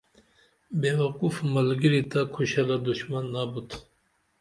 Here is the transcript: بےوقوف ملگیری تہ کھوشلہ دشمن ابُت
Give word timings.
بےوقوف 0.79 1.35
ملگیری 1.53 2.01
تہ 2.11 2.19
کھوشلہ 2.33 2.77
دشمن 2.87 3.25
ابُت 3.43 3.69